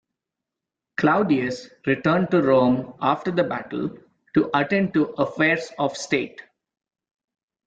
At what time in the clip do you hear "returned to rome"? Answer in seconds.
1.85-2.95